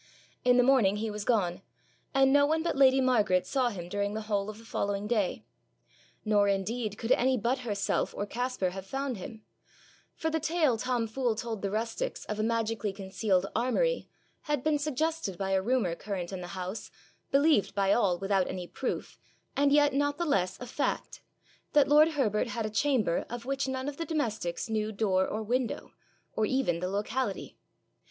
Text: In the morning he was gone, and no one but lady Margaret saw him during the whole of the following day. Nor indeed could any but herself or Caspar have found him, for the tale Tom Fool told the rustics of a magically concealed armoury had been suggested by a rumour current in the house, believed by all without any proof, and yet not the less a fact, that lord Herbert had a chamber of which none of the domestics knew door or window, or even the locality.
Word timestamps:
In 0.43 0.57
the 0.57 0.63
morning 0.63 0.95
he 0.95 1.11
was 1.11 1.23
gone, 1.23 1.61
and 2.11 2.33
no 2.33 2.47
one 2.47 2.63
but 2.63 2.75
lady 2.75 2.99
Margaret 2.99 3.45
saw 3.45 3.69
him 3.69 3.87
during 3.87 4.15
the 4.15 4.21
whole 4.21 4.49
of 4.49 4.57
the 4.57 4.65
following 4.65 5.05
day. 5.05 5.45
Nor 6.25 6.47
indeed 6.47 6.97
could 6.97 7.11
any 7.11 7.37
but 7.37 7.59
herself 7.59 8.11
or 8.17 8.25
Caspar 8.25 8.71
have 8.71 8.87
found 8.87 9.17
him, 9.17 9.43
for 10.15 10.31
the 10.31 10.39
tale 10.39 10.75
Tom 10.75 11.05
Fool 11.05 11.35
told 11.35 11.61
the 11.61 11.69
rustics 11.69 12.25
of 12.25 12.39
a 12.39 12.43
magically 12.43 12.91
concealed 12.91 13.45
armoury 13.55 14.09
had 14.49 14.63
been 14.63 14.79
suggested 14.79 15.37
by 15.37 15.51
a 15.51 15.61
rumour 15.61 15.93
current 15.93 16.33
in 16.33 16.41
the 16.41 16.47
house, 16.57 16.89
believed 17.29 17.75
by 17.75 17.93
all 17.93 18.17
without 18.17 18.47
any 18.47 18.65
proof, 18.65 19.19
and 19.55 19.71
yet 19.71 19.93
not 19.93 20.17
the 20.17 20.25
less 20.25 20.59
a 20.59 20.65
fact, 20.65 21.21
that 21.73 21.87
lord 21.87 22.13
Herbert 22.13 22.47
had 22.47 22.65
a 22.65 22.71
chamber 22.71 23.27
of 23.29 23.45
which 23.45 23.67
none 23.67 23.87
of 23.87 23.97
the 23.97 24.05
domestics 24.05 24.67
knew 24.67 24.91
door 24.91 25.27
or 25.27 25.43
window, 25.43 25.93
or 26.35 26.47
even 26.47 26.79
the 26.79 26.87
locality. 26.89 27.55